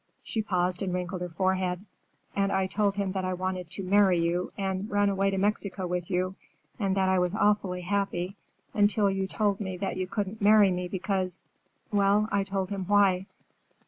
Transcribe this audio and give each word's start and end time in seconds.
She 0.23 0.41
paused 0.41 0.81
and 0.81 0.91
wrinkled 0.95 1.21
her 1.21 1.29
forehead. 1.29 1.85
"And 2.35 2.51
I 2.51 2.65
told 2.65 2.95
him 2.95 3.11
that 3.11 3.23
I 3.23 3.35
wanted 3.35 3.69
to 3.69 3.83
marry 3.83 4.17
you 4.17 4.51
and 4.57 4.89
ran 4.89 5.09
away 5.09 5.29
to 5.29 5.37
Mexico 5.37 5.85
with 5.85 6.09
you, 6.09 6.33
and 6.79 6.97
that 6.97 7.07
I 7.07 7.19
was 7.19 7.35
awfully 7.35 7.81
happy 7.81 8.35
until 8.73 9.11
you 9.11 9.27
told 9.27 9.59
me 9.59 9.77
that 9.77 9.97
you 9.97 10.07
couldn't 10.07 10.41
marry 10.41 10.71
me 10.71 10.87
because—well, 10.87 12.27
I 12.31 12.43
told 12.43 12.71
him 12.71 12.85
why." 12.87 13.27